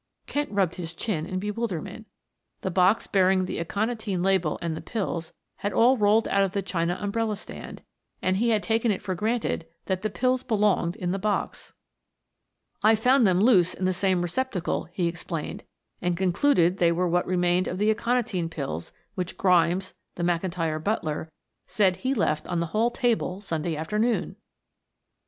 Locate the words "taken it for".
8.63-9.13